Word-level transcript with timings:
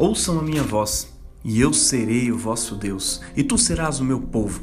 Ouçam 0.00 0.38
a 0.38 0.42
minha 0.42 0.62
voz, 0.62 1.12
e 1.44 1.60
eu 1.60 1.74
serei 1.74 2.32
o 2.32 2.38
vosso 2.38 2.74
Deus, 2.74 3.20
e 3.36 3.44
tu 3.44 3.58
serás 3.58 4.00
o 4.00 4.04
meu 4.04 4.18
povo. 4.18 4.62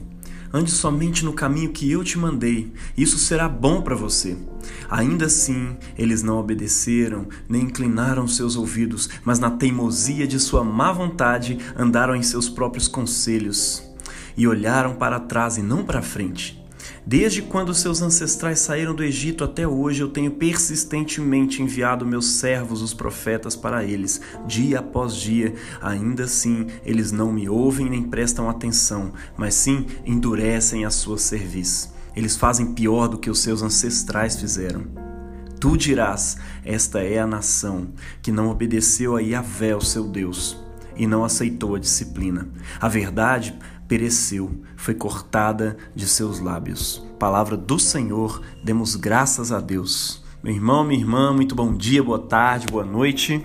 Ande 0.52 0.72
somente 0.72 1.24
no 1.24 1.32
caminho 1.32 1.72
que 1.72 1.92
eu 1.92 2.04
te 2.04 2.18
mandei, 2.18 2.74
isso 2.98 3.20
será 3.20 3.48
bom 3.48 3.84
para 3.84 3.94
você. 3.94 4.36
Ainda 4.90 5.28
assim, 5.28 5.78
eles 5.96 6.24
não 6.24 6.40
obedeceram, 6.40 7.28
nem 7.48 7.66
inclinaram 7.66 8.28
seus 8.28 8.56
ouvidos, 8.56 9.12
mas 9.24 9.38
na 9.38 9.52
teimosia 9.52 10.26
de 10.26 10.40
sua 10.40 10.64
má 10.64 10.92
vontade 10.92 11.60
andaram 11.76 12.16
em 12.16 12.24
seus 12.24 12.50
próprios 12.50 12.88
conselhos 12.88 13.84
e 14.36 14.48
olharam 14.48 14.96
para 14.96 15.20
trás 15.20 15.56
e 15.56 15.62
não 15.62 15.86
para 15.86 16.02
frente. 16.02 16.60
Desde 17.10 17.42
quando 17.42 17.74
seus 17.74 18.02
ancestrais 18.02 18.60
saíram 18.60 18.94
do 18.94 19.02
Egito 19.02 19.42
até 19.42 19.66
hoje, 19.66 20.02
eu 20.02 20.10
tenho 20.10 20.30
persistentemente 20.30 21.64
enviado 21.64 22.06
meus 22.06 22.32
servos, 22.32 22.82
os 22.82 22.94
profetas, 22.94 23.56
para 23.56 23.82
eles, 23.82 24.20
dia 24.46 24.80
após 24.80 25.16
dia. 25.16 25.56
Ainda 25.82 26.26
assim, 26.26 26.68
eles 26.84 27.14
não 27.14 27.32
me 27.32 27.48
ouvem 27.48 27.90
nem 27.90 28.04
prestam 28.04 28.50
atenção, 28.50 29.14
mas 29.38 29.54
sim 29.54 29.86
endurecem 30.06 30.84
a 30.84 30.90
sua 30.90 31.18
cerviz. 31.18 31.94
Eles 32.14 32.36
fazem 32.36 32.74
pior 32.74 33.08
do 33.08 33.18
que 33.18 33.30
os 33.30 33.40
seus 33.40 33.62
ancestrais 33.62 34.36
fizeram. 34.36 34.84
Tu 35.62 35.78
dirás: 35.78 36.36
Esta 36.66 37.00
é 37.00 37.20
a 37.20 37.26
nação 37.26 37.88
que 38.22 38.34
não 38.34 38.50
obedeceu 38.50 39.16
a 39.16 39.22
Yahvé, 39.22 39.74
o 39.74 39.82
seu 39.82 40.04
Deus, 40.04 40.58
e 40.94 41.08
não 41.08 41.24
aceitou 41.24 41.76
a 41.76 41.80
disciplina. 41.80 42.50
A 42.82 42.90
verdade 42.90 43.58
pereceu, 43.88 44.52
foi 44.76 44.94
cortada 44.94 45.78
de 45.96 46.08
seus 46.08 46.40
lábios. 46.40 47.06
Palavra 47.18 47.56
do 47.56 47.80
Senhor, 47.80 48.42
demos 48.64 48.96
graças 48.96 49.52
a 49.52 49.60
Deus. 49.60 50.24
Meu 50.44 50.54
irmão, 50.54 50.84
minha 50.84 51.00
irmã, 51.00 51.34
muito 51.34 51.56
bom 51.56 51.74
dia, 51.74 52.04
boa 52.04 52.20
tarde, 52.20 52.68
boa 52.68 52.86
noite. 52.86 53.44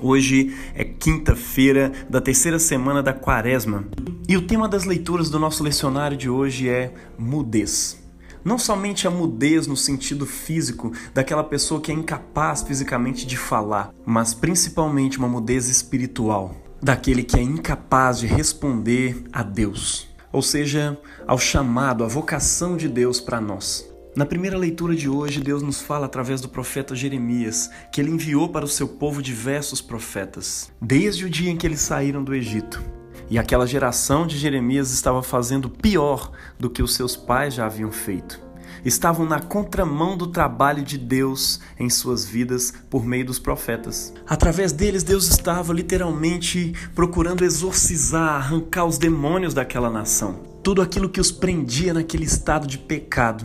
Hoje 0.00 0.56
é 0.74 0.84
quinta-feira 0.84 1.92
da 2.08 2.20
terceira 2.20 2.58
semana 2.58 3.02
da 3.02 3.12
quaresma 3.12 3.84
e 4.28 4.36
o 4.36 4.46
tema 4.46 4.68
das 4.68 4.84
leituras 4.84 5.28
do 5.28 5.40
nosso 5.40 5.64
lecionário 5.64 6.16
de 6.16 6.30
hoje 6.30 6.68
é 6.68 6.94
mudez. 7.18 7.98
Não 8.44 8.56
somente 8.56 9.06
a 9.06 9.10
mudez 9.10 9.66
no 9.66 9.76
sentido 9.76 10.24
físico 10.24 10.92
daquela 11.12 11.42
pessoa 11.42 11.80
que 11.80 11.90
é 11.90 11.94
incapaz 11.94 12.62
fisicamente 12.62 13.26
de 13.26 13.36
falar, 13.36 13.92
mas 14.06 14.32
principalmente 14.32 15.18
uma 15.18 15.28
mudez 15.28 15.68
espiritual, 15.68 16.54
daquele 16.82 17.22
que 17.22 17.38
é 17.38 17.42
incapaz 17.42 18.18
de 18.18 18.26
responder 18.26 19.24
a 19.32 19.42
Deus, 19.42 20.08
ou 20.32 20.42
seja, 20.42 20.98
ao 21.26 21.38
chamado, 21.38 22.04
à 22.04 22.06
vocação 22.06 22.76
de 22.76 22.88
Deus 22.88 23.20
para 23.20 23.40
nós. 23.40 23.88
Na 24.16 24.26
primeira 24.26 24.56
leitura 24.56 24.96
de 24.96 25.08
hoje, 25.08 25.40
Deus 25.40 25.62
nos 25.62 25.80
fala 25.80 26.06
através 26.06 26.40
do 26.40 26.48
profeta 26.48 26.94
Jeremias 26.94 27.70
que 27.92 28.00
ele 28.00 28.10
enviou 28.10 28.48
para 28.48 28.64
o 28.64 28.68
seu 28.68 28.88
povo 28.88 29.22
diversos 29.22 29.80
profetas, 29.80 30.72
desde 30.80 31.24
o 31.24 31.30
dia 31.30 31.50
em 31.50 31.56
que 31.56 31.66
eles 31.66 31.80
saíram 31.80 32.24
do 32.24 32.34
Egito. 32.34 32.82
E 33.30 33.38
aquela 33.38 33.66
geração 33.66 34.26
de 34.26 34.38
Jeremias 34.38 34.90
estava 34.90 35.22
fazendo 35.22 35.68
pior 35.68 36.32
do 36.58 36.70
que 36.70 36.82
os 36.82 36.94
seus 36.94 37.14
pais 37.14 37.54
já 37.54 37.66
haviam 37.66 37.92
feito 37.92 38.47
estavam 38.84 39.26
na 39.26 39.40
contramão 39.40 40.16
do 40.16 40.26
trabalho 40.26 40.82
de 40.82 40.98
Deus 40.98 41.60
em 41.78 41.88
suas 41.88 42.24
vidas 42.24 42.72
por 42.90 43.04
meio 43.04 43.26
dos 43.26 43.38
profetas. 43.38 44.12
Através 44.26 44.72
deles, 44.72 45.02
Deus 45.02 45.28
estava 45.28 45.72
literalmente 45.72 46.74
procurando 46.94 47.44
exorcizar, 47.44 48.36
arrancar 48.36 48.84
os 48.84 48.98
demônios 48.98 49.54
daquela 49.54 49.90
nação. 49.90 50.40
Tudo 50.62 50.82
aquilo 50.82 51.08
que 51.08 51.20
os 51.20 51.30
prendia 51.30 51.94
naquele 51.94 52.24
estado 52.24 52.66
de 52.66 52.78
pecado. 52.78 53.44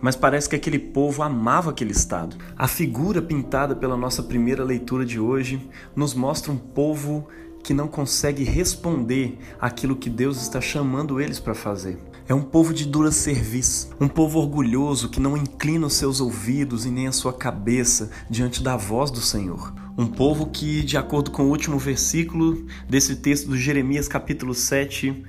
Mas 0.00 0.16
parece 0.16 0.48
que 0.48 0.56
aquele 0.56 0.78
povo 0.78 1.22
amava 1.22 1.70
aquele 1.70 1.92
estado. 1.92 2.36
A 2.56 2.68
figura 2.68 3.22
pintada 3.22 3.74
pela 3.74 3.96
nossa 3.96 4.22
primeira 4.22 4.62
leitura 4.62 5.04
de 5.04 5.18
hoje 5.18 5.66
nos 5.96 6.12
mostra 6.12 6.52
um 6.52 6.58
povo 6.58 7.26
que 7.62 7.72
não 7.72 7.88
consegue 7.88 8.44
responder 8.44 9.38
aquilo 9.58 9.96
que 9.96 10.10
Deus 10.10 10.42
está 10.42 10.60
chamando 10.60 11.20
eles 11.20 11.40
para 11.40 11.54
fazer. 11.54 11.98
É 12.26 12.32
um 12.32 12.40
povo 12.40 12.72
de 12.72 12.86
dura 12.86 13.12
serviço, 13.12 13.90
um 14.00 14.08
povo 14.08 14.38
orgulhoso 14.38 15.10
que 15.10 15.20
não 15.20 15.36
inclina 15.36 15.86
os 15.86 15.92
seus 15.92 16.22
ouvidos 16.22 16.86
e 16.86 16.90
nem 16.90 17.06
a 17.06 17.12
sua 17.12 17.34
cabeça 17.34 18.10
diante 18.30 18.62
da 18.62 18.78
voz 18.78 19.10
do 19.10 19.20
Senhor. 19.20 19.74
Um 19.98 20.06
povo 20.06 20.46
que, 20.46 20.82
de 20.82 20.96
acordo 20.96 21.30
com 21.30 21.42
o 21.42 21.50
último 21.50 21.78
versículo 21.78 22.64
desse 22.88 23.16
texto 23.16 23.48
do 23.48 23.58
Jeremias, 23.58 24.08
capítulo 24.08 24.54
7, 24.54 25.22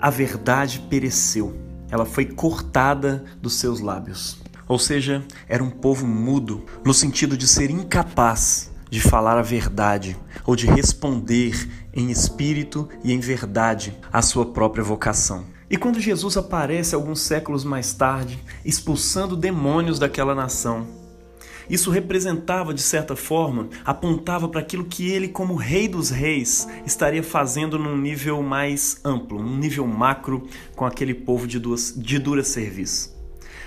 a 0.00 0.08
verdade 0.08 0.86
pereceu, 0.88 1.54
ela 1.90 2.06
foi 2.06 2.24
cortada 2.24 3.22
dos 3.42 3.56
seus 3.56 3.80
lábios. 3.80 4.38
Ou 4.66 4.78
seja, 4.78 5.22
era 5.46 5.62
um 5.62 5.68
povo 5.70 6.06
mudo, 6.06 6.64
no 6.82 6.94
sentido 6.94 7.36
de 7.36 7.46
ser 7.46 7.70
incapaz 7.70 8.70
de 8.88 9.02
falar 9.02 9.36
a 9.36 9.42
verdade 9.42 10.16
ou 10.46 10.56
de 10.56 10.66
responder 10.66 11.68
em 11.92 12.10
espírito 12.10 12.88
e 13.04 13.12
em 13.12 13.20
verdade 13.20 13.94
à 14.10 14.22
sua 14.22 14.46
própria 14.46 14.82
vocação. 14.82 15.59
E 15.70 15.76
quando 15.76 16.00
Jesus 16.00 16.36
aparece 16.36 16.96
alguns 16.96 17.20
séculos 17.20 17.62
mais 17.62 17.92
tarde, 17.92 18.42
expulsando 18.64 19.36
demônios 19.36 20.00
daquela 20.00 20.34
nação, 20.34 20.84
isso 21.70 21.92
representava, 21.92 22.74
de 22.74 22.82
certa 22.82 23.14
forma, 23.14 23.68
apontava 23.84 24.48
para 24.48 24.58
aquilo 24.58 24.84
que 24.84 25.08
ele, 25.08 25.28
como 25.28 25.54
Rei 25.54 25.86
dos 25.86 26.10
Reis, 26.10 26.66
estaria 26.84 27.22
fazendo 27.22 27.78
num 27.78 27.96
nível 27.96 28.42
mais 28.42 29.00
amplo, 29.04 29.40
num 29.40 29.56
nível 29.56 29.86
macro, 29.86 30.48
com 30.74 30.84
aquele 30.84 31.14
povo 31.14 31.46
de, 31.46 31.60
duas, 31.60 31.94
de 31.96 32.18
dura 32.18 32.42
serviço. 32.42 33.16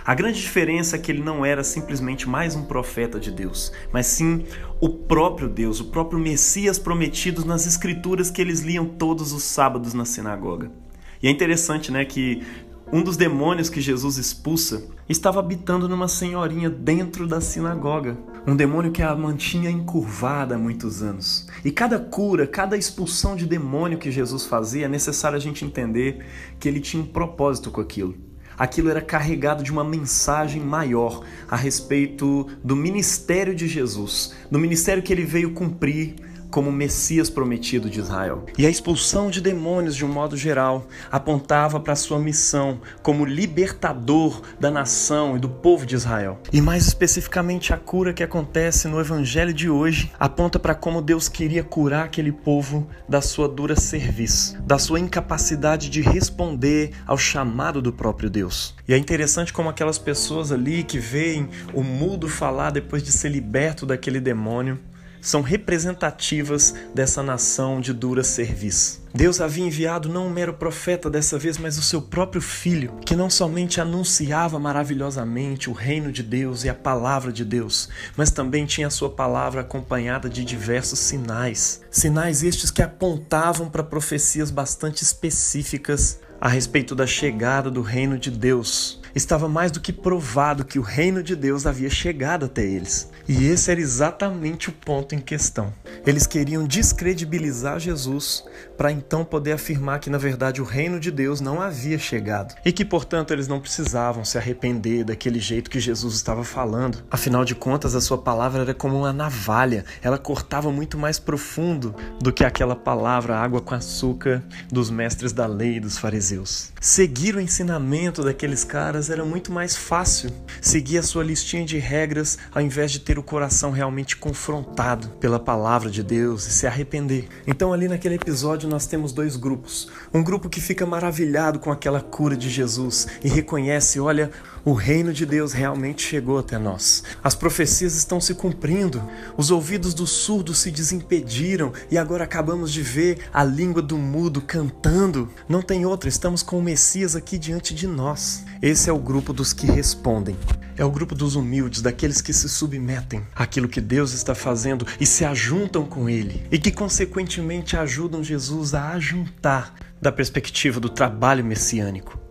A 0.06 0.14
grande 0.14 0.42
diferença 0.42 0.98
é 0.98 1.00
que 1.00 1.10
ele 1.10 1.24
não 1.24 1.46
era 1.46 1.64
simplesmente 1.64 2.28
mais 2.28 2.54
um 2.54 2.66
profeta 2.66 3.18
de 3.18 3.32
Deus, 3.32 3.72
mas 3.94 4.08
sim 4.08 4.44
o 4.82 4.90
próprio 4.90 5.48
Deus, 5.48 5.80
o 5.80 5.86
próprio 5.86 6.20
Messias 6.20 6.78
prometido 6.78 7.46
nas 7.46 7.66
escrituras 7.66 8.30
que 8.30 8.42
eles 8.42 8.60
liam 8.60 8.86
todos 8.86 9.32
os 9.32 9.44
sábados 9.44 9.94
na 9.94 10.04
sinagoga. 10.04 10.83
E 11.24 11.28
é 11.30 11.32
interessante, 11.32 11.90
né, 11.90 12.04
que 12.04 12.44
um 12.92 13.02
dos 13.02 13.16
demônios 13.16 13.70
que 13.70 13.80
Jesus 13.80 14.18
expulsa 14.18 14.84
estava 15.08 15.40
habitando 15.40 15.88
numa 15.88 16.10
senhorinha 16.10 16.70
dentro 16.70 17.26
da 17.26 17.40
sinagoga. 17.40 18.18
Um 18.46 18.58
demônio 18.58 18.92
que 18.92 19.02
a 19.02 19.16
mantinha 19.16 19.72
encurvada 19.72 20.56
há 20.56 20.58
muitos 20.60 21.02
anos. 21.02 21.48
E 21.64 21.72
cada 21.72 21.98
cura, 21.98 22.46
cada 22.46 22.76
expulsão 22.76 23.38
de 23.38 23.46
demônio 23.46 23.98
que 23.98 24.12
Jesus 24.12 24.46
fazia, 24.46 24.86
é 24.86 24.90
necessário 24.90 25.38
a 25.38 25.40
gente 25.40 25.64
entender 25.64 26.26
que 26.60 26.68
ele 26.68 26.82
tinha 26.82 27.02
um 27.02 27.08
propósito 27.08 27.72
com 27.72 27.80
aquilo. 27.80 28.16
Aquilo 28.58 28.90
era 28.90 29.02
carregado 29.02 29.64
de 29.64 29.72
uma 29.72 29.84
mensagem 29.84 30.62
maior 30.62 31.24
a 31.50 31.56
respeito 31.56 32.48
do 32.62 32.76
ministério 32.76 33.56
de 33.56 33.68
Jesus, 33.68 34.36
do 34.52 34.60
ministério 34.60 35.02
que 35.02 35.14
ele 35.14 35.24
veio 35.24 35.54
cumprir 35.54 36.16
como 36.54 36.72
Messias 36.72 37.32
prometido 37.32 37.90
de 37.90 38.00
Israel. 38.00 38.46
E 38.56 38.68
a 38.68 38.70
expulsão 38.70 39.32
de 39.32 39.42
demônios, 39.42 39.96
de 39.96 40.06
um 40.06 40.08
modo 40.08 40.38
geral, 40.38 40.86
apontava 41.12 41.80
para 41.80 41.96
sua 41.96 42.20
missão 42.20 42.80
como 43.02 43.26
libertador 43.26 44.40
da 44.60 44.70
nação 44.70 45.36
e 45.36 45.40
do 45.40 45.50
povo 45.50 45.84
de 45.84 45.96
Israel. 45.96 46.40
E 46.54 46.62
mais 46.62 46.86
especificamente, 46.86 47.74
a 47.74 47.78
cura 47.78 48.14
que 48.14 48.22
acontece 48.22 48.88
no 48.88 49.00
evangelho 49.00 49.52
de 49.52 49.68
hoje 49.68 50.12
aponta 50.20 50.60
para 50.60 50.76
como 50.76 51.02
Deus 51.02 51.28
queria 51.28 51.64
curar 51.64 52.06
aquele 52.06 52.32
povo 52.32 52.88
da 53.10 53.20
sua 53.20 53.50
dura 53.50 53.76
serviço, 53.76 54.62
da 54.62 54.78
sua 54.78 55.00
incapacidade 55.00 55.90
de 55.90 56.02
responder 56.02 56.92
ao 57.08 57.18
chamado 57.18 57.82
do 57.82 57.92
próprio 57.92 58.30
Deus. 58.30 58.76
E 58.88 58.94
é 58.94 58.98
interessante 59.00 59.52
como 59.52 59.70
aquelas 59.70 59.98
pessoas 59.98 60.52
ali 60.52 60.84
que 60.84 61.00
veem 61.00 61.50
o 61.74 61.82
mudo 61.82 62.30
falar 62.30 62.70
depois 62.70 63.02
de 63.02 63.12
ser 63.12 63.30
liberto 63.30 63.88
daquele 63.88 64.20
demônio 64.20 64.78
são 65.24 65.42
representativas 65.42 66.76
dessa 66.94 67.24
nação 67.24 67.80
de 67.80 67.94
dura 67.94 68.24
serviço. 68.24 69.02
Deus 69.16 69.40
havia 69.40 69.66
enviado 69.66 70.10
não 70.10 70.28
um 70.28 70.30
mero 70.30 70.54
profeta 70.56 71.10
dessa 71.10 71.38
vez, 71.38 71.58
mas 71.58 71.78
o 71.78 71.84
seu 71.84 72.02
próprio 72.02 72.42
filho, 72.42 72.96
que 73.06 73.16
não 73.16 73.30
somente 73.30 73.80
anunciava 73.80 74.60
maravilhosamente 74.60 75.70
o 75.70 75.74
reino 75.74 76.12
de 76.12 76.24
Deus 76.24 76.64
e 76.64 76.70
a 76.70 76.74
palavra 76.74 77.32
de 77.32 77.46
Deus, 77.46 77.90
mas 78.18 78.32
também 78.32 78.66
tinha 78.66 78.88
a 78.88 78.90
sua 78.90 79.12
palavra 79.12 79.62
acompanhada 79.62 80.28
de 80.28 80.44
diversos 80.44 81.00
sinais. 81.00 81.82
Sinais 81.90 82.44
estes 82.44 82.72
que 82.72 82.82
apontavam 82.82 83.70
para 83.70 83.84
profecias 83.84 84.52
bastante 84.52 85.04
específicas 85.04 86.20
a 86.42 86.50
respeito 86.50 86.96
da 86.96 87.08
chegada 87.08 87.72
do 87.72 87.82
reino 87.82 88.18
de 88.18 88.30
Deus 88.30 89.03
estava 89.16 89.48
mais 89.48 89.72
do 89.72 89.80
que 89.80 89.94
provado 89.94 90.66
que 90.66 90.80
o 90.80 90.82
reino 90.82 91.22
de 91.22 91.36
Deus 91.36 91.66
havia 91.66 91.90
chegado 91.90 92.46
até 92.46 92.64
eles. 92.64 93.12
E 93.28 93.46
esse 93.46 93.72
era 93.72 93.80
exatamente 93.80 94.70
o 94.70 94.74
ponto 94.74 95.16
em 95.16 95.20
questão. 95.20 95.74
Eles 96.06 96.28
queriam 96.28 96.66
descredibilizar 96.66 97.80
Jesus 97.80 98.44
para 98.78 98.92
então 98.92 99.24
poder 99.24 99.54
afirmar 99.54 100.00
que 100.00 100.10
na 100.10 100.18
verdade 100.18 100.62
o 100.62 100.66
reino 100.66 101.00
de 101.00 101.10
Deus 101.10 101.40
não 101.40 101.62
havia 101.62 101.98
chegado 101.98 102.56
e 102.66 102.72
que, 102.72 102.84
portanto, 102.84 103.32
eles 103.32 103.48
não 103.48 103.62
precisavam 103.62 104.26
se 104.26 104.38
arrepender 104.38 105.06
daquele 105.06 105.40
jeito 105.40 105.70
que 105.70 105.80
Jesus 105.80 106.16
estava 106.16 106.44
falando. 106.44 107.04
Afinal 107.10 107.46
de 107.46 107.56
contas, 107.56 107.96
a 107.96 108.02
sua 108.02 108.18
palavra 108.18 108.64
era 108.64 108.74
como 108.74 108.98
uma 108.98 109.14
navalha, 109.14 109.86
ela 110.02 110.18
cortava 110.18 110.72
muito 110.72 110.98
mais 110.98 111.20
profundo 111.20 111.96
do 112.20 112.34
que 112.34 112.44
aquela 112.44 112.76
palavra 112.76 113.38
água 113.38 113.62
com 113.62 113.74
açúcar 113.76 114.44
dos 114.70 114.90
mestres 114.90 115.32
da 115.32 115.46
lei 115.46 115.78
e 115.78 115.80
dos 115.80 115.98
fariseus. 115.98 116.72
Seguir 116.82 117.36
o 117.36 117.42
ensinamento 117.42 118.24
daqueles 118.24 118.64
caras 118.64 119.03
apenas 119.04 119.10
era 119.10 119.26
muito 119.26 119.52
mais 119.52 119.76
fácil 119.76 120.30
seguir 120.62 120.98
a 120.98 121.04
sua 121.04 121.24
listinha 121.24 121.66
de 121.66 121.78
regras 121.78 122.38
ao 122.54 122.62
invés 122.62 122.92
de 122.92 123.00
ter 123.00 123.20
o 123.20 123.24
coração 123.24 123.72
realmente 123.72 124.16
confrontado 124.16 125.10
pela 125.20 125.40
palavra 125.40 125.90
de 125.90 126.02
Deus 126.04 126.48
e 126.48 126.52
se 126.52 126.68
arrepender. 126.68 127.28
Então, 127.46 127.74
ali 127.74 127.88
naquele 127.88 128.16
episódio, 128.16 128.70
nós 128.70 128.86
temos 128.88 129.12
dois 129.12 129.36
grupos. 129.36 129.90
Um 130.14 130.24
grupo 130.24 130.50
que 130.50 130.62
fica 130.62 130.86
maravilhado 130.86 131.60
com 131.60 131.72
aquela 131.72 132.00
cura 132.00 132.36
de 132.36 132.50
Jesus 132.50 133.08
e 133.24 133.28
reconhece: 133.28 134.00
olha, 134.00 134.32
o 134.66 134.74
reino 134.74 135.12
de 135.12 135.26
Deus 135.26 135.52
realmente 135.52 136.02
chegou 136.06 136.38
até 136.38 136.58
nós. 136.58 137.04
As 137.24 137.36
profecias 137.36 137.96
estão 137.96 138.22
se 138.22 138.34
cumprindo. 138.34 139.04
Os 139.36 139.52
ouvidos 139.52 139.94
do 139.94 140.08
surdo 140.08 140.54
se 140.54 140.72
desimpediram 140.72 141.74
e 141.92 141.98
agora 141.98 142.24
acabamos 142.24 142.72
de 142.72 142.82
ver 142.82 143.20
a 143.34 143.44
língua 143.44 143.82
do 143.82 143.98
mudo 143.98 144.42
cantando. 144.42 145.30
Não 145.50 145.62
tem 145.62 145.86
outra, 145.86 146.08
estamos 146.08 146.42
com 146.42 146.58
o 146.58 146.64
Messias 146.64 147.16
aqui 147.16 147.38
diante 147.38 147.76
de 147.76 147.88
nós. 147.88 148.46
Esse 148.62 148.90
é 148.90 148.94
o 148.94 149.00
grupo 149.00 149.34
dos 149.34 149.52
que 149.52 149.68
respondem. 149.68 150.38
É 150.78 150.84
o 150.84 150.92
grupo 150.92 151.14
dos 151.14 151.36
humildes, 151.36 151.82
daqueles 151.82 152.22
que 152.22 152.34
se 152.34 152.50
submetem 152.50 153.22
àquilo 153.36 153.68
que 153.68 153.82
Deus 153.82 154.14
está 154.14 154.34
fazendo 154.34 154.88
e 155.00 155.06
se 155.06 155.24
ajuntam 155.24 155.86
com 155.86 156.10
Ele, 156.10 156.48
e 156.52 156.58
que, 156.58 156.72
consequentemente, 156.72 157.78
ajudam 157.78 158.24
Jesus 158.24 158.74
a 158.74 158.90
ajuntar 158.92 159.76
da 160.02 160.12
perspectiva 160.12 160.80
do 160.80 160.90
trabalho 160.90 161.46
messiânico. 161.46 162.23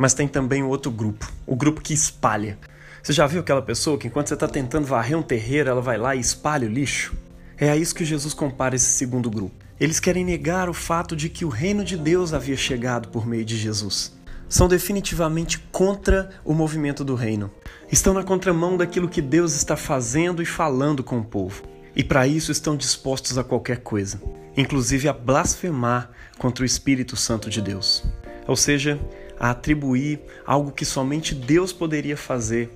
Mas 0.00 0.14
tem 0.14 0.26
também 0.26 0.62
o 0.62 0.68
outro 0.68 0.90
grupo, 0.90 1.30
o 1.46 1.54
grupo 1.54 1.82
que 1.82 1.92
espalha. 1.92 2.58
Você 3.02 3.12
já 3.12 3.26
viu 3.26 3.42
aquela 3.42 3.60
pessoa 3.60 3.98
que 3.98 4.06
enquanto 4.06 4.28
você 4.28 4.34
está 4.34 4.48
tentando 4.48 4.86
varrer 4.86 5.18
um 5.18 5.22
terreiro, 5.22 5.68
ela 5.68 5.82
vai 5.82 5.98
lá 5.98 6.16
e 6.16 6.20
espalha 6.20 6.66
o 6.66 6.72
lixo? 6.72 7.14
É 7.58 7.68
a 7.68 7.76
isso 7.76 7.94
que 7.94 8.02
Jesus 8.02 8.32
compara 8.32 8.74
esse 8.74 8.92
segundo 8.92 9.28
grupo. 9.28 9.54
Eles 9.78 10.00
querem 10.00 10.24
negar 10.24 10.70
o 10.70 10.72
fato 10.72 11.14
de 11.14 11.28
que 11.28 11.44
o 11.44 11.50
reino 11.50 11.84
de 11.84 11.98
Deus 11.98 12.32
havia 12.32 12.56
chegado 12.56 13.08
por 13.08 13.26
meio 13.26 13.44
de 13.44 13.58
Jesus. 13.58 14.18
São 14.48 14.68
definitivamente 14.68 15.58
contra 15.70 16.30
o 16.46 16.54
movimento 16.54 17.04
do 17.04 17.14
reino. 17.14 17.50
Estão 17.92 18.14
na 18.14 18.24
contramão 18.24 18.78
daquilo 18.78 19.06
que 19.06 19.20
Deus 19.20 19.54
está 19.54 19.76
fazendo 19.76 20.40
e 20.40 20.46
falando 20.46 21.04
com 21.04 21.18
o 21.18 21.24
povo. 21.24 21.62
E 21.94 22.02
para 22.02 22.26
isso 22.26 22.50
estão 22.50 22.74
dispostos 22.74 23.36
a 23.36 23.44
qualquer 23.44 23.80
coisa, 23.80 24.18
inclusive 24.56 25.08
a 25.08 25.12
blasfemar 25.12 26.08
contra 26.38 26.62
o 26.62 26.66
Espírito 26.66 27.16
Santo 27.16 27.50
de 27.50 27.60
Deus. 27.60 28.02
Ou 28.48 28.56
seja, 28.56 28.98
a 29.40 29.50
atribuir 29.50 30.20
algo 30.46 30.70
que 30.70 30.84
somente 30.84 31.34
Deus 31.34 31.72
poderia 31.72 32.16
fazer 32.16 32.70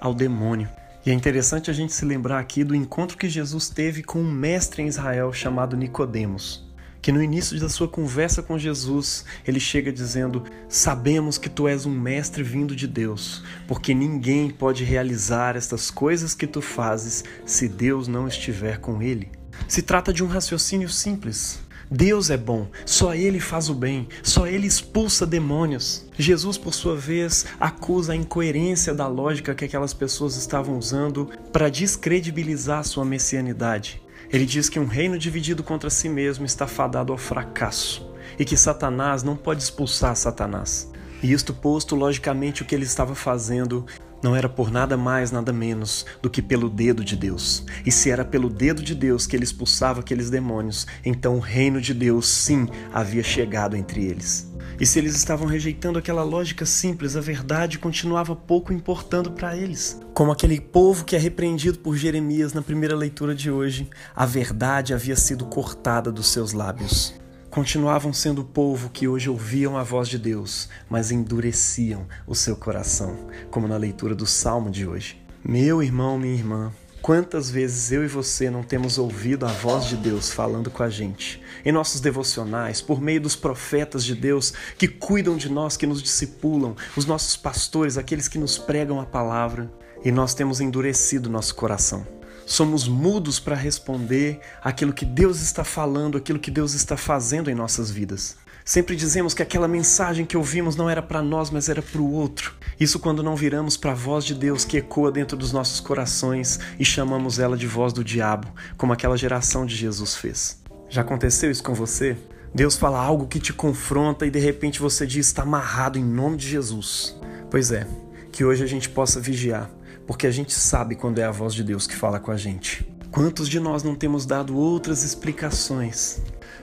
ao 0.00 0.14
demônio. 0.14 0.68
E 1.04 1.10
é 1.10 1.12
interessante 1.12 1.70
a 1.70 1.74
gente 1.74 1.92
se 1.92 2.04
lembrar 2.04 2.40
aqui 2.40 2.64
do 2.64 2.74
encontro 2.74 3.16
que 3.16 3.28
Jesus 3.28 3.68
teve 3.68 4.02
com 4.02 4.18
um 4.20 4.32
mestre 4.32 4.82
em 4.82 4.88
Israel 4.88 5.32
chamado 5.32 5.76
Nicodemos, 5.76 6.64
que 7.00 7.12
no 7.12 7.22
início 7.22 7.60
da 7.60 7.68
sua 7.68 7.86
conversa 7.86 8.42
com 8.42 8.58
Jesus, 8.58 9.24
ele 9.46 9.60
chega 9.60 9.92
dizendo: 9.92 10.42
"Sabemos 10.68 11.38
que 11.38 11.48
tu 11.48 11.68
és 11.68 11.86
um 11.86 11.92
mestre 11.92 12.42
vindo 12.42 12.74
de 12.74 12.88
Deus, 12.88 13.44
porque 13.68 13.94
ninguém 13.94 14.50
pode 14.50 14.82
realizar 14.82 15.54
estas 15.54 15.92
coisas 15.92 16.34
que 16.34 16.46
tu 16.46 16.60
fazes 16.60 17.22
se 17.44 17.68
Deus 17.68 18.08
não 18.08 18.26
estiver 18.26 18.78
com 18.78 19.00
ele." 19.00 19.30
Se 19.68 19.82
trata 19.82 20.12
de 20.12 20.24
um 20.24 20.26
raciocínio 20.26 20.88
simples, 20.88 21.60
Deus 21.90 22.30
é 22.30 22.36
bom, 22.36 22.68
só 22.84 23.14
Ele 23.14 23.38
faz 23.38 23.68
o 23.68 23.74
bem, 23.74 24.08
só 24.22 24.46
Ele 24.46 24.66
expulsa 24.66 25.24
demônios. 25.24 26.04
Jesus, 26.18 26.58
por 26.58 26.74
sua 26.74 26.96
vez, 26.96 27.46
acusa 27.60 28.12
a 28.12 28.16
incoerência 28.16 28.92
da 28.92 29.06
lógica 29.06 29.54
que 29.54 29.64
aquelas 29.64 29.94
pessoas 29.94 30.36
estavam 30.36 30.76
usando 30.76 31.30
para 31.52 31.68
descredibilizar 31.68 32.82
sua 32.84 33.04
messianidade. 33.04 34.02
Ele 34.32 34.44
diz 34.44 34.68
que 34.68 34.80
um 34.80 34.86
reino 34.86 35.16
dividido 35.16 35.62
contra 35.62 35.88
si 35.88 36.08
mesmo 36.08 36.44
está 36.44 36.66
fadado 36.66 37.12
ao 37.12 37.18
fracasso 37.18 38.10
e 38.36 38.44
que 38.44 38.56
Satanás 38.56 39.22
não 39.22 39.36
pode 39.36 39.62
expulsar 39.62 40.16
Satanás. 40.16 40.90
E 41.22 41.32
isto 41.32 41.54
posto, 41.54 41.94
logicamente, 41.94 42.62
o 42.62 42.64
que 42.64 42.74
ele 42.74 42.84
estava 42.84 43.14
fazendo 43.14 43.86
não 44.22 44.34
era 44.34 44.48
por 44.48 44.70
nada 44.70 44.96
mais, 44.96 45.30
nada 45.30 45.52
menos 45.52 46.06
do 46.22 46.30
que 46.30 46.42
pelo 46.42 46.68
dedo 46.68 47.04
de 47.04 47.16
Deus. 47.16 47.64
E 47.84 47.92
se 47.92 48.10
era 48.10 48.24
pelo 48.24 48.48
dedo 48.48 48.82
de 48.82 48.94
Deus 48.94 49.26
que 49.26 49.36
ele 49.36 49.44
expulsava 49.44 50.00
aqueles 50.00 50.30
demônios, 50.30 50.86
então 51.04 51.36
o 51.36 51.40
reino 51.40 51.80
de 51.80 51.94
Deus 51.94 52.26
sim 52.26 52.68
havia 52.92 53.22
chegado 53.22 53.76
entre 53.76 54.04
eles. 54.04 54.52
E 54.78 54.84
se 54.84 54.98
eles 54.98 55.16
estavam 55.16 55.46
rejeitando 55.46 55.98
aquela 55.98 56.22
lógica 56.22 56.66
simples, 56.66 57.16
a 57.16 57.20
verdade 57.20 57.78
continuava 57.78 58.36
pouco 58.36 58.72
importando 58.72 59.30
para 59.30 59.56
eles. 59.56 59.98
Como 60.12 60.30
aquele 60.30 60.60
povo 60.60 61.04
que 61.04 61.16
é 61.16 61.18
repreendido 61.18 61.78
por 61.78 61.96
Jeremias 61.96 62.52
na 62.52 62.60
primeira 62.60 62.94
leitura 62.94 63.34
de 63.34 63.50
hoje, 63.50 63.88
a 64.14 64.26
verdade 64.26 64.92
havia 64.92 65.16
sido 65.16 65.46
cortada 65.46 66.12
dos 66.12 66.26
seus 66.26 66.52
lábios 66.52 67.14
continuavam 67.56 68.12
sendo 68.12 68.42
o 68.42 68.44
povo 68.44 68.90
que 68.90 69.08
hoje 69.08 69.30
ouviam 69.30 69.78
a 69.78 69.82
voz 69.82 70.10
de 70.10 70.18
Deus, 70.18 70.68
mas 70.90 71.10
endureciam 71.10 72.06
o 72.26 72.34
seu 72.34 72.54
coração, 72.54 73.30
como 73.50 73.66
na 73.66 73.78
leitura 73.78 74.14
do 74.14 74.26
salmo 74.26 74.70
de 74.70 74.86
hoje. 74.86 75.18
Meu 75.42 75.82
irmão, 75.82 76.18
minha 76.18 76.34
irmã, 76.34 76.70
Quantas 77.00 77.48
vezes 77.48 77.92
eu 77.92 78.04
e 78.04 78.08
você 78.08 78.50
não 78.50 78.64
temos 78.64 78.98
ouvido 78.98 79.46
a 79.46 79.52
voz 79.52 79.84
de 79.84 79.96
Deus 79.96 80.32
falando 80.32 80.72
com 80.72 80.82
a 80.82 80.90
gente? 80.90 81.40
Em 81.64 81.70
nossos 81.70 82.00
devocionais, 82.00 82.82
por 82.82 83.00
meio 83.00 83.20
dos 83.20 83.36
profetas 83.36 84.04
de 84.04 84.12
Deus 84.12 84.52
que 84.76 84.88
cuidam 84.88 85.36
de 85.36 85.48
nós, 85.48 85.76
que 85.76 85.86
nos 85.86 86.02
discipulam, 86.02 86.74
os 86.96 87.06
nossos 87.06 87.36
pastores, 87.36 87.96
aqueles 87.96 88.26
que 88.26 88.38
nos 88.38 88.58
pregam 88.58 89.00
a 89.00 89.06
palavra, 89.06 89.72
e 90.04 90.10
nós 90.10 90.34
temos 90.34 90.60
endurecido 90.60 91.30
nosso 91.30 91.54
coração 91.54 92.15
somos 92.46 92.86
mudos 92.86 93.40
para 93.40 93.56
responder 93.56 94.40
aquilo 94.62 94.92
que 94.92 95.04
Deus 95.04 95.42
está 95.42 95.64
falando, 95.64 96.16
aquilo 96.16 96.38
que 96.38 96.50
Deus 96.50 96.72
está 96.72 96.96
fazendo 96.96 97.50
em 97.50 97.54
nossas 97.54 97.90
vidas. 97.90 98.36
Sempre 98.64 98.96
dizemos 98.96 99.34
que 99.34 99.42
aquela 99.42 99.68
mensagem 99.68 100.24
que 100.24 100.36
ouvimos 100.36 100.74
não 100.74 100.88
era 100.88 101.02
para 101.02 101.22
nós, 101.22 101.50
mas 101.50 101.68
era 101.68 101.82
para 101.82 102.00
o 102.00 102.10
outro. 102.10 102.54
Isso 102.80 102.98
quando 102.98 103.22
não 103.22 103.36
viramos 103.36 103.76
para 103.76 103.92
a 103.92 103.94
voz 103.94 104.24
de 104.24 104.34
Deus 104.34 104.64
que 104.64 104.76
ecoa 104.76 105.12
dentro 105.12 105.36
dos 105.36 105.52
nossos 105.52 105.78
corações 105.80 106.58
e 106.78 106.84
chamamos 106.84 107.38
ela 107.38 107.56
de 107.56 107.66
voz 107.66 107.92
do 107.92 108.02
diabo, 108.02 108.48
como 108.76 108.92
aquela 108.92 109.16
geração 109.16 109.66
de 109.66 109.76
Jesus 109.76 110.16
fez. 110.16 110.60
Já 110.88 111.02
aconteceu 111.02 111.50
isso 111.50 111.62
com 111.62 111.74
você? 111.74 112.16
Deus 112.54 112.76
fala 112.76 112.98
algo 112.98 113.26
que 113.26 113.38
te 113.38 113.52
confronta 113.52 114.26
e 114.26 114.30
de 114.30 114.38
repente 114.38 114.80
você 114.80 115.06
diz 115.06 115.26
está 115.26 115.42
amarrado 115.42 115.98
em 115.98 116.04
nome 116.04 116.36
de 116.36 116.48
Jesus. 116.48 117.16
Pois 117.50 117.70
é, 117.70 117.86
que 118.32 118.44
hoje 118.44 118.64
a 118.64 118.66
gente 118.66 118.88
possa 118.88 119.20
vigiar 119.20 119.70
porque 120.06 120.26
a 120.26 120.30
gente 120.30 120.52
sabe 120.52 120.94
quando 120.94 121.18
é 121.18 121.24
a 121.24 121.30
voz 121.30 121.52
de 121.52 121.64
Deus 121.64 121.86
que 121.86 121.96
fala 121.96 122.20
com 122.20 122.30
a 122.30 122.36
gente. 122.36 122.86
Quantos 123.10 123.48
de 123.48 123.58
nós 123.58 123.82
não 123.82 123.94
temos 123.94 124.26
dado 124.26 124.56
outras 124.56 125.02
explicações 125.02 126.20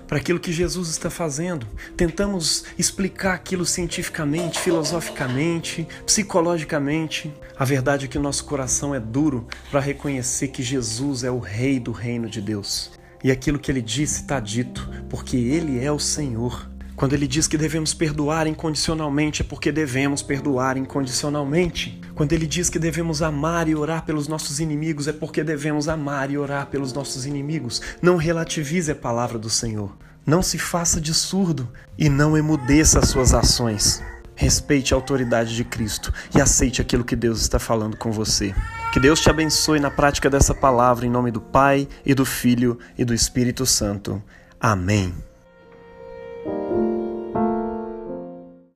para 0.08 0.18
aquilo 0.18 0.40
que 0.40 0.52
Jesus 0.52 0.90
está 0.90 1.10
fazendo? 1.10 1.66
Tentamos 1.98 2.66
explicar 2.78 3.34
aquilo 3.34 3.66
cientificamente, 3.66 4.60
filosoficamente, 4.60 5.88
psicologicamente. 6.06 7.34
A 7.58 7.66
verdade 7.66 8.06
é 8.06 8.08
que 8.08 8.18
o 8.18 8.22
nosso 8.22 8.46
coração 8.46 8.94
é 8.94 9.00
duro 9.00 9.48
para 9.72 9.80
reconhecer 9.80 10.50
que 10.50 10.62
Jesus 10.62 11.24
é 11.24 11.32
o 11.32 11.40
Rei 11.40 11.80
do 11.80 11.92
reino 11.92 12.30
de 12.30 12.40
Deus. 12.40 12.92
E 13.24 13.32
aquilo 13.32 13.58
que 13.58 13.72
ele 13.72 13.82
disse 13.82 14.22
está 14.22 14.40
dito, 14.40 14.88
porque 15.10 15.38
ele 15.38 15.84
é 15.84 15.92
o 15.92 15.98
Senhor. 15.98 16.70
Quando 16.96 17.14
ele 17.14 17.26
diz 17.26 17.48
que 17.48 17.58
devemos 17.58 17.94
perdoar 17.94 18.46
incondicionalmente, 18.46 19.42
é 19.42 19.46
porque 19.46 19.72
devemos 19.72 20.22
perdoar 20.22 20.78
incondicionalmente. 20.78 22.00
Quando 22.16 22.34
ele 22.34 22.46
diz 22.46 22.70
que 22.70 22.78
devemos 22.78 23.22
amar 23.22 23.68
e 23.68 23.76
orar 23.76 24.06
pelos 24.06 24.28
nossos 24.28 24.60
inimigos, 24.60 25.08
é 25.08 25.14
porque 25.14 25.44
devemos 25.44 25.88
amar 25.88 26.30
e 26.30 26.38
orar 26.38 26.68
pelos 26.68 26.94
nossos 26.94 27.26
inimigos. 27.26 27.82
Não 28.02 28.18
relativize 28.18 28.92
a 28.92 28.96
palavra 28.96 29.40
do 29.40 29.50
Senhor. 29.50 29.96
Não 30.26 30.42
se 30.42 30.58
faça 30.58 31.02
de 31.02 31.14
surdo 31.14 31.68
e 31.98 32.10
não 32.10 32.38
emudeça 32.38 33.00
as 33.00 33.10
suas 33.10 33.34
ações. 33.34 34.02
Respeite 34.36 34.94
a 34.94 34.98
autoridade 34.98 35.56
de 35.56 35.64
Cristo 35.64 36.14
e 36.36 36.40
aceite 36.40 36.82
aquilo 36.82 37.04
que 37.04 37.16
Deus 37.16 37.42
está 37.42 37.60
falando 37.60 37.98
com 37.98 38.12
você. 38.12 38.54
Que 38.94 39.00
Deus 39.00 39.20
te 39.20 39.30
abençoe 39.30 39.80
na 39.80 39.92
prática 39.92 40.30
dessa 40.30 40.54
palavra, 40.54 41.06
em 41.06 41.10
nome 41.10 41.32
do 41.32 41.42
Pai, 41.42 41.88
e 42.06 42.14
do 42.14 42.26
Filho 42.26 42.78
e 42.98 43.04
do 43.04 43.14
Espírito 43.14 43.66
Santo. 43.66 44.22
Amém. 44.60 45.14